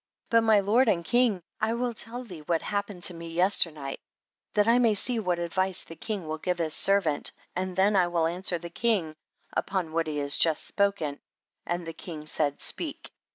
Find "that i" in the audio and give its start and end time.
4.55-4.79